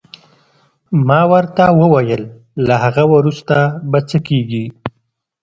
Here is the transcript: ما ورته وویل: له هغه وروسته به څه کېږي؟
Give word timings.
ما 1.07 1.21
ورته 1.31 1.65
وویل: 1.81 2.21
له 2.67 2.75
هغه 2.83 3.03
وروسته 3.13 3.57
به 3.89 3.99
څه 4.09 4.17
کېږي؟ 4.27 4.65